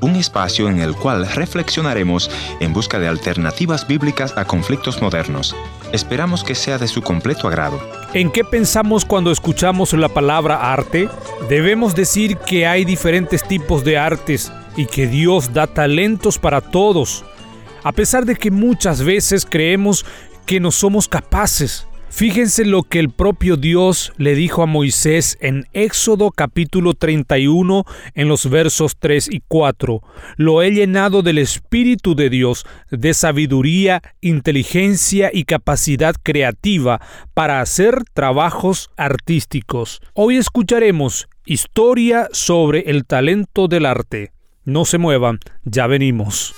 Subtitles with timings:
[0.00, 2.28] Un espacio en el cual reflexionaremos
[2.58, 5.54] en busca de alternativas bíblicas a conflictos modernos.
[5.92, 7.80] Esperamos que sea de su completo agrado.
[8.14, 11.08] ¿En qué pensamos cuando escuchamos la palabra arte?
[11.48, 17.24] Debemos decir que hay diferentes tipos de artes y que Dios da talentos para todos,
[17.84, 20.04] a pesar de que muchas veces creemos
[20.46, 21.86] que no somos capaces.
[22.08, 28.28] Fíjense lo que el propio Dios le dijo a Moisés en Éxodo capítulo 31 en
[28.28, 30.00] los versos 3 y 4.
[30.36, 37.00] Lo he llenado del Espíritu de Dios, de sabiduría, inteligencia y capacidad creativa
[37.34, 40.00] para hacer trabajos artísticos.
[40.14, 44.32] Hoy escucharemos historia sobre el talento del arte.
[44.64, 46.54] No se muevan, ya venimos.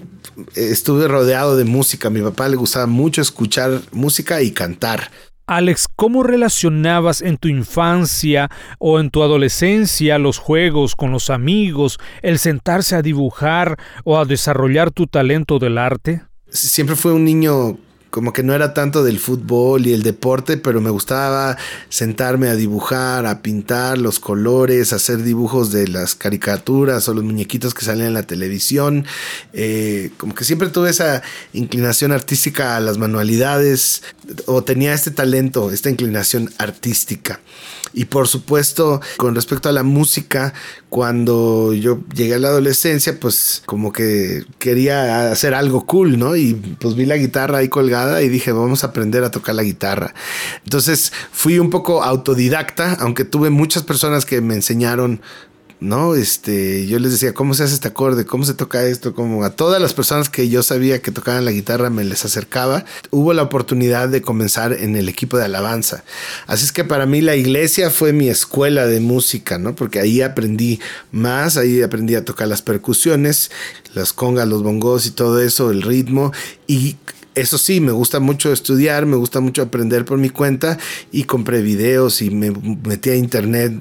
[0.53, 2.07] estuve rodeado de música.
[2.07, 5.11] A mi papá le gustaba mucho escuchar música y cantar.
[5.47, 11.99] Alex, ¿cómo relacionabas en tu infancia o en tu adolescencia los juegos con los amigos,
[12.23, 16.23] el sentarse a dibujar o a desarrollar tu talento del arte?
[16.49, 17.77] Siempre fue un niño
[18.15, 21.57] como que no era tanto del fútbol y el deporte, pero me gustaba
[21.89, 27.73] sentarme a dibujar, a pintar los colores, hacer dibujos de las caricaturas o los muñequitos
[27.73, 29.05] que salían en la televisión.
[29.51, 34.01] Eh, como que siempre tuve esa inclinación artística a las manualidades
[34.45, 37.41] o tenía este talento, esta inclinación artística.
[37.95, 40.53] Y por supuesto, con respecto a la música,
[40.89, 46.35] cuando yo llegué a la adolescencia, pues como que quería hacer algo cool, ¿no?
[46.35, 49.63] Y pues vi la guitarra ahí colgada y dije, vamos a aprender a tocar la
[49.63, 50.13] guitarra.
[50.65, 55.21] Entonces fui un poco autodidacta, aunque tuve muchas personas que me enseñaron
[55.79, 56.15] ¿no?
[56.15, 58.25] Este, yo les decía, ¿cómo se hace este acorde?
[58.25, 59.13] ¿Cómo se toca esto?
[59.13, 62.85] Como a todas las personas que yo sabía que tocaban la guitarra me les acercaba.
[63.11, 66.03] Hubo la oportunidad de comenzar en el equipo de alabanza.
[66.47, 69.75] Así es que para mí la iglesia fue mi escuela de música, ¿no?
[69.75, 70.79] Porque ahí aprendí
[71.11, 73.51] más, ahí aprendí a tocar las percusiones,
[73.93, 76.31] las congas, los bongos y todo eso, el ritmo.
[76.67, 76.95] Y
[77.35, 80.77] eso sí, me gusta mucho estudiar, me gusta mucho aprender por mi cuenta
[81.11, 83.73] y compré videos y me metí a internet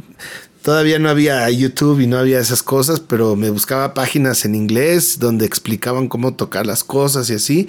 [0.65, 5.19] Todavía no había YouTube y no había esas cosas, pero me buscaba páginas en inglés
[5.19, 7.69] donde explicaban cómo tocar las cosas y así.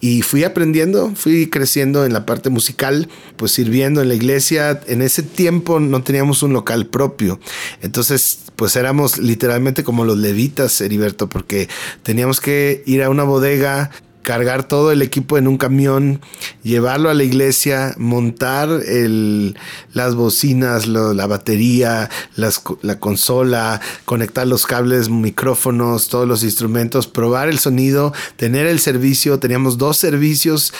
[0.00, 4.80] Y fui aprendiendo, fui creciendo en la parte musical, pues sirviendo en la iglesia.
[4.88, 7.38] En ese tiempo no teníamos un local propio.
[7.80, 11.68] Entonces, pues éramos literalmente como los levitas, Heriberto, porque
[12.02, 16.20] teníamos que ir a una bodega, cargar todo el equipo en un camión,
[16.62, 19.56] llevarlo a la iglesia, montar el,
[19.92, 27.58] las bocinas, la batería, la consola, conectar los cables, micrófonos, todos los instrumentos, probar el
[27.58, 29.38] sonido, tener el servicio.
[29.38, 30.72] Teníamos dos servicios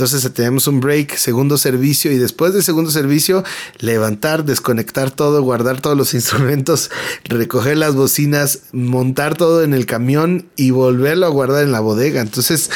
[0.00, 3.44] entonces tenemos un break, segundo servicio y después del segundo servicio
[3.80, 6.90] levantar, desconectar todo, guardar todos los instrumentos,
[7.24, 12.22] recoger las bocinas, montar todo en el camión y volverlo a guardar en la bodega.
[12.22, 12.70] Entonces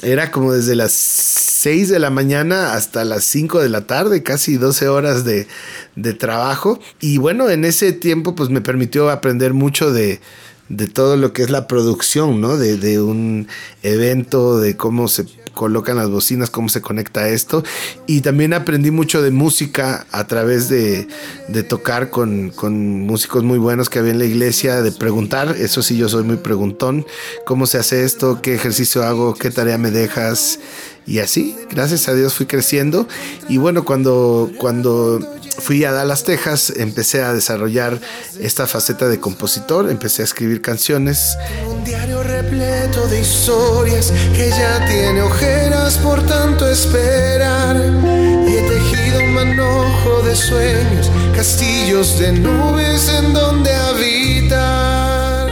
[0.00, 4.56] era como desde las 6 de la mañana hasta las 5 de la tarde, casi
[4.56, 5.48] 12 horas de,
[5.96, 6.80] de trabajo.
[6.98, 10.22] Y bueno, en ese tiempo pues me permitió aprender mucho de,
[10.70, 12.56] de todo lo que es la producción, ¿no?
[12.56, 13.48] De, de, un
[13.82, 17.62] evento, de cómo se colocan las bocinas, cómo se conecta esto.
[18.06, 21.08] Y también aprendí mucho de música a través de,
[21.48, 25.82] de tocar con, con, músicos muy buenos que había en la iglesia, de preguntar, eso
[25.82, 27.06] sí, yo soy muy preguntón,
[27.44, 30.60] cómo se hace esto, qué ejercicio hago, qué tarea me dejas.
[31.06, 33.08] Y así, gracias a Dios fui creciendo.
[33.48, 35.18] Y bueno, cuando, cuando
[35.60, 38.00] fui a Dallas, Texas, empecé a desarrollar
[38.40, 41.36] esta faceta de compositor, empecé a escribir canciones.
[41.68, 47.76] Un diario repleto de historias que ya tiene ojeras por tanto esperar.
[47.76, 55.50] Y he tejido un manojo de sueños, castillos de nubes en donde habitar.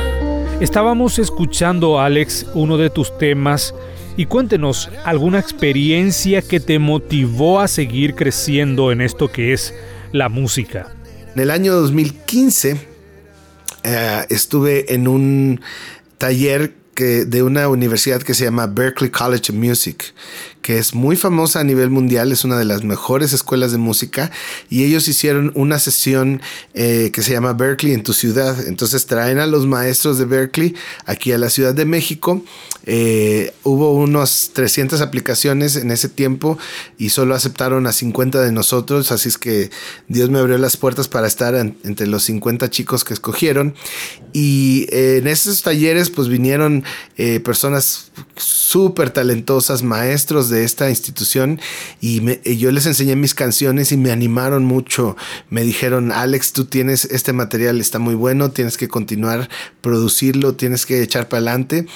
[0.60, 3.74] Estábamos escuchando, Alex, uno de tus temas
[4.16, 9.72] y cuéntenos alguna experiencia que te motivó a seguir creciendo en esto que es
[10.12, 10.92] la música.
[11.34, 12.76] En el año 2015
[13.84, 15.60] eh, estuve en un
[16.18, 20.14] taller que, de una universidad que se llama Berklee College of Music,
[20.62, 24.32] que es muy famosa a nivel mundial, es una de las mejores escuelas de música,
[24.68, 26.42] y ellos hicieron una sesión
[26.74, 28.66] eh, que se llama Berkeley en tu ciudad.
[28.66, 30.74] Entonces traen a los maestros de Berkeley
[31.06, 32.42] aquí a la Ciudad de México.
[32.90, 36.56] Eh, hubo unos 300 aplicaciones en ese tiempo
[36.96, 39.70] y solo aceptaron a 50 de nosotros, así es que
[40.08, 43.74] Dios me abrió las puertas para estar en, entre los 50 chicos que escogieron.
[44.32, 46.82] Y eh, en esos talleres pues vinieron
[47.18, 51.60] eh, personas súper talentosas, maestros de esta institución
[52.00, 55.14] y, y yo les enseñé mis canciones y me animaron mucho.
[55.50, 59.50] Me dijeron, Alex, tú tienes este material, está muy bueno, tienes que continuar
[59.82, 61.86] producirlo, tienes que echar para adelante.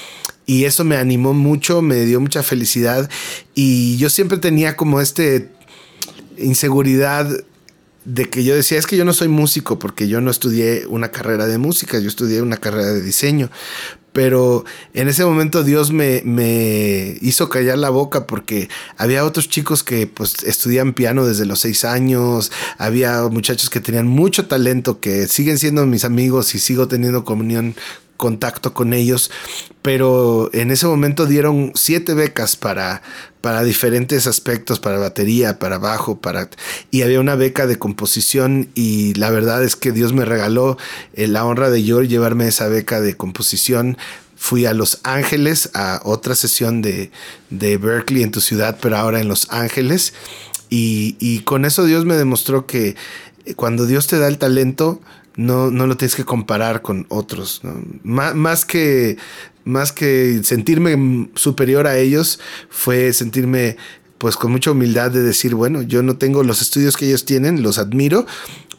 [0.47, 3.09] Y eso me animó mucho, me dio mucha felicidad.
[3.55, 5.51] Y yo siempre tenía como este
[6.37, 7.29] inseguridad
[8.05, 11.11] de que yo decía, es que yo no soy músico porque yo no estudié una
[11.11, 13.49] carrera de música, yo estudié una carrera de diseño,
[14.13, 19.83] pero en ese momento Dios me, me, hizo callar la boca porque había otros chicos
[19.83, 25.29] que pues estudian piano desde los seis años, había muchachos que tenían mucho talento, que
[25.29, 27.75] siguen siendo mis amigos y sigo teniendo comunión
[28.17, 29.31] contacto con ellos,
[29.83, 33.03] pero en ese momento dieron siete becas para,
[33.41, 36.49] para diferentes aspectos, para batería, para bajo, para...
[36.91, 40.79] Y había una beca de composición y la verdad es que Dios me regaló
[41.15, 43.99] eh, la honra de yo llevarme esa beca de composición.
[44.37, 47.11] Fui a Los Ángeles a otra sesión de,
[47.51, 50.15] de Berkeley en tu ciudad, pero ahora en Los Ángeles.
[50.71, 52.97] Y, y con eso Dios me demostró que
[53.57, 55.01] cuando Dios te da el talento,
[55.37, 57.63] no, no lo tienes que comparar con otros.
[58.03, 59.17] más, que,
[59.65, 63.77] más que sentirme superior a ellos, fue sentirme
[64.19, 67.63] pues con mucha humildad de decir, bueno, yo no tengo los estudios que ellos tienen,
[67.63, 68.25] los admiro,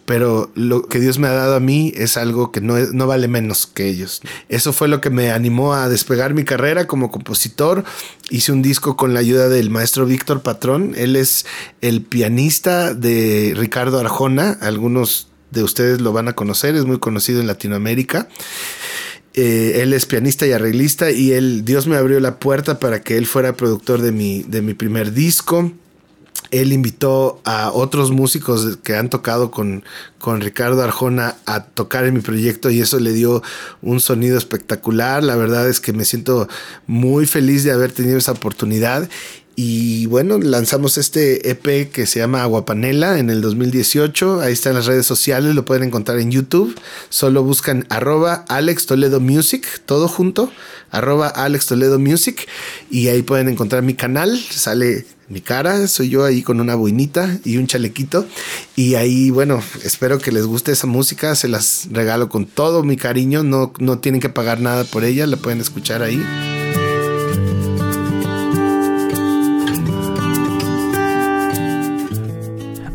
[0.06, 3.28] pero lo que Dios me ha dado a mí es algo que no, no, vale
[3.28, 4.22] menos que ellos.
[4.50, 7.84] Eso fue lo que me animó a despegar mi carrera como compositor.
[8.30, 10.94] Hice un disco con la ayuda del maestro Víctor Patrón.
[10.98, 11.46] Él es
[11.82, 14.58] el pianista de Ricardo Arjona.
[14.62, 18.28] Algunos de ustedes lo van a conocer, es muy conocido en Latinoamérica.
[19.36, 23.18] Eh, él es pianista y arreglista y él, Dios me abrió la puerta para que
[23.18, 25.72] él fuera productor de mi, de mi primer disco.
[26.52, 29.84] Él invitó a otros músicos que han tocado con,
[30.20, 33.42] con Ricardo Arjona a tocar en mi proyecto y eso le dio
[33.82, 35.24] un sonido espectacular.
[35.24, 36.48] La verdad es que me siento
[36.86, 39.10] muy feliz de haber tenido esa oportunidad
[39.56, 44.42] y bueno, lanzamos este EP que se llama Aguapanela en el 2018.
[44.42, 46.76] Ahí están las redes sociales, lo pueden encontrar en YouTube.
[47.10, 50.52] Solo buscan arroba Alex Toledo Music, todo junto,
[50.90, 52.48] arroba Alex Toledo Music.
[52.90, 57.38] Y ahí pueden encontrar mi canal, sale mi cara, soy yo ahí con una boinita
[57.44, 58.26] y un chalequito.
[58.76, 62.98] Y ahí, bueno, espero que les guste esa música, se las regalo con todo mi
[62.98, 66.63] cariño, no, no tienen que pagar nada por ella, la pueden escuchar ahí.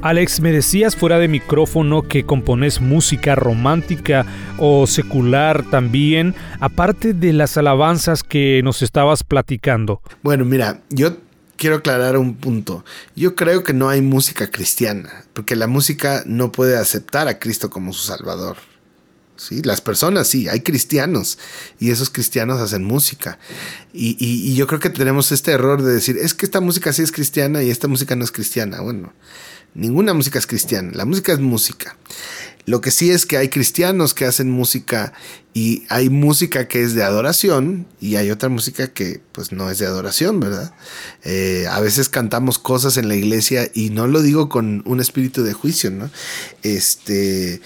[0.01, 4.25] Alex, me decías fuera de micrófono que compones música romántica
[4.57, 10.01] o secular también, aparte de las alabanzas que nos estabas platicando.
[10.23, 11.17] Bueno, mira, yo
[11.57, 12.85] quiero aclarar un punto.
[13.17, 17.69] Yo creo que no hay música cristiana, porque la música no puede aceptar a Cristo
[17.69, 18.57] como su Salvador.
[19.35, 19.63] ¿sí?
[19.63, 21.41] Las personas sí, hay cristianos
[21.81, 23.41] y esos cristianos hacen música.
[23.93, 27.03] Y, y, yo creo que tenemos este error de decir, es que esta música sí
[27.03, 28.81] es cristiana y esta música no es cristiana.
[28.81, 29.13] Bueno,
[29.75, 31.97] ninguna música es cristiana, la música es música.
[32.69, 35.15] Lo que sí es que hay cristianos que hacen música
[35.55, 39.79] y hay música que es de adoración y hay otra música que pues no es
[39.79, 40.75] de adoración, ¿verdad?
[41.25, 45.45] Eh, a veces cantamos cosas en la iglesia y no lo digo con un espíritu
[45.45, 46.11] de juicio, ¿no?
[46.63, 47.63] Este,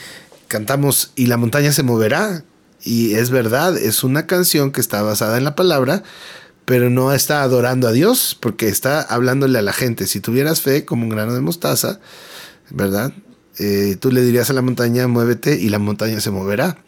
[0.46, 2.44] cantamos y la montaña se moverá
[2.84, 6.04] y es verdad, es una canción que está basada en la palabra,
[6.64, 10.06] pero no está adorando a Dios porque está hablándole a la gente.
[10.06, 12.00] Si tuvieras fe como un grano de mostaza,
[12.70, 13.12] ¿verdad?
[13.58, 16.78] Eh, tú le dirías a la montaña, muévete y la montaña se moverá.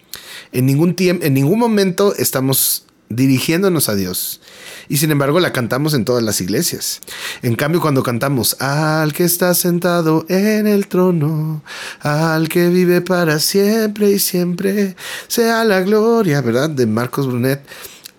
[0.52, 4.40] En ningún, tiempo, en ningún momento estamos dirigiéndonos a Dios.
[4.88, 7.00] Y sin embargo la cantamos en todas las iglesias.
[7.42, 11.62] En cambio cuando cantamos al que está sentado en el trono,
[12.00, 14.96] al que vive para siempre y siempre,
[15.28, 16.70] sea la gloria, ¿verdad?
[16.70, 17.62] De Marcos Brunet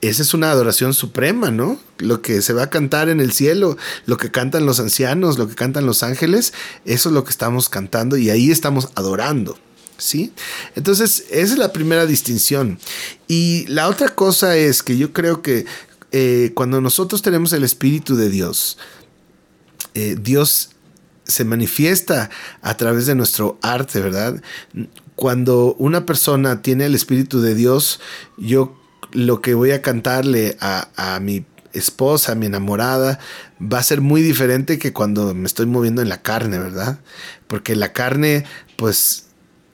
[0.08, 1.80] esa es una adoración suprema, ¿no?
[1.98, 5.48] Lo que se va a cantar en el cielo, lo que cantan los ancianos, lo
[5.48, 6.54] que cantan los ángeles,
[6.86, 9.58] eso es lo que estamos cantando y ahí estamos adorando.
[9.98, 10.34] ¿Sí?
[10.76, 12.80] Entonces, esa es la primera distinción.
[13.30, 15.66] Y la otra cosa es que yo creo que
[16.12, 18.78] eh, cuando nosotros tenemos el Espíritu de Dios,
[19.94, 20.72] eh, Dios
[21.24, 22.30] se manifiesta
[22.62, 24.42] a través de nuestro arte, ¿verdad?
[25.16, 28.02] Cuando una persona tiene el Espíritu de Dios,
[28.38, 28.78] yo
[29.16, 33.20] lo que voy a cantarle a, mi esposa, a mi enamorada,
[33.62, 37.00] va a ser muy diferente que cuando me estoy moviendo en la carne, ¿verdad?
[37.48, 38.46] Porque la carne,
[38.78, 39.26] pues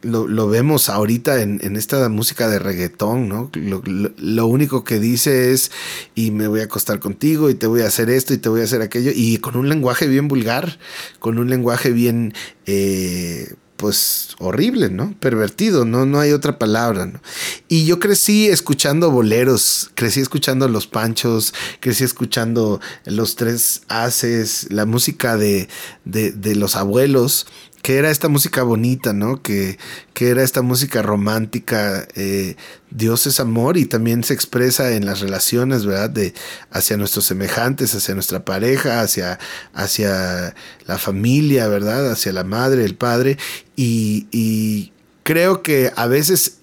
[0.04, 3.52] lo, vemos ahorita en, esta música de reggaetón, ¿no?
[3.54, 5.72] Lo, único que dice es,
[6.16, 8.62] y me voy a acostar contigo, y te voy a hacer esto, y te voy
[8.62, 10.80] a hacer aquello, y con un lenguaje bien vulgar,
[11.20, 12.34] con un lenguaje bien,
[12.66, 15.16] eh, pues horrible, ¿no?
[15.20, 17.20] Pervertido, no, no hay otra palabra, ¿no?
[17.68, 24.86] Y yo crecí escuchando boleros, crecí escuchando los panchos, crecí escuchando los tres haces, la
[24.86, 25.68] música de,
[26.06, 27.48] de, de los abuelos
[27.82, 29.42] que era esta música bonita, ¿no?
[29.42, 29.78] Que,
[30.14, 32.08] que era esta música romántica.
[32.16, 32.56] Eh,
[32.90, 36.10] Dios es amor y también se expresa en las relaciones, ¿verdad?
[36.10, 36.34] De,
[36.72, 39.40] hacia nuestros semejantes, hacia nuestra pareja, hacia,
[39.74, 42.12] hacia la familia, ¿verdad?
[42.12, 43.38] Hacia la madre, el padre.
[43.76, 44.92] Y, y
[45.24, 46.58] creo que a veces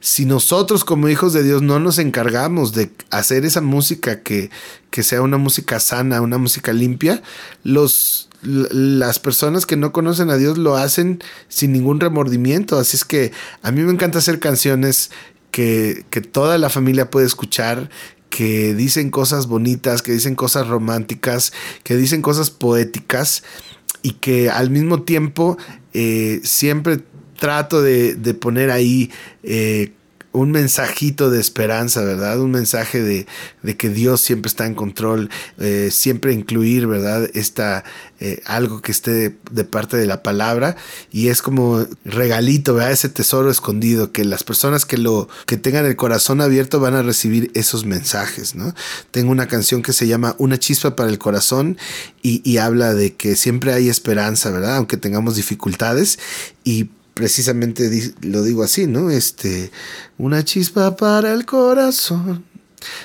[0.00, 4.50] si nosotros como hijos de Dios no nos encargamos de hacer esa música que,
[4.90, 7.22] que sea una música sana, una música limpia,
[7.64, 12.78] los, las personas que no conocen a Dios lo hacen sin ningún remordimiento.
[12.78, 15.10] Así es que a mí me encanta hacer canciones
[15.50, 17.90] que, que toda la familia puede escuchar,
[18.30, 21.52] que dicen cosas bonitas, que dicen cosas románticas,
[21.82, 23.42] que dicen cosas poéticas
[24.02, 25.58] y que al mismo tiempo
[25.92, 27.00] eh, siempre
[27.38, 29.10] trato de, de poner ahí
[29.42, 29.92] eh,
[30.32, 32.40] un mensajito de esperanza, ¿verdad?
[32.40, 33.26] Un mensaje de,
[33.76, 37.30] que Dios siempre está en control, eh, siempre incluir, ¿verdad?
[37.34, 37.84] Esta,
[38.20, 40.76] eh, algo que esté de, parte de la palabra
[41.10, 42.92] y es como regalito, ¿verdad?
[42.92, 47.02] Ese tesoro escondido, que las personas que lo, que tengan el corazón abierto van a
[47.02, 48.74] recibir esos mensajes, ¿no?
[49.10, 51.78] Tengo una canción que se llama Una chispa para el corazón
[52.22, 54.76] y, y habla de que siempre hay esperanza, ¿verdad?
[54.76, 56.18] Aunque tengamos dificultades
[56.64, 57.90] y precisamente
[58.22, 59.10] lo digo así, ¿no?
[59.10, 59.72] Este,
[60.18, 62.44] una chispa para el corazón.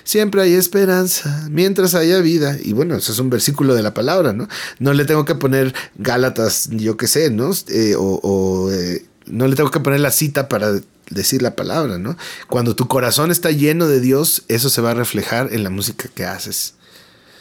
[0.04, 2.56] Siempre hay esperanza mientras haya vida.
[2.64, 4.48] Y bueno, eso es un versículo de la palabra, ¿no?
[4.78, 7.50] No le tengo que poner Gálatas, yo qué sé, ¿no?
[7.70, 10.80] Eh, o, eh, no le tengo que poner la cita para
[11.10, 12.16] decir la palabra, ¿no?
[12.48, 16.08] Cuando tu corazón está lleno de Dios, eso se va a reflejar en la música
[16.14, 16.76] que haces.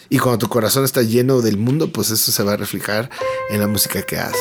[0.08, 3.10] Y cuando tu corazón está lleno del mundo, pues eso se va a reflejar
[3.50, 4.40] en la música que haces.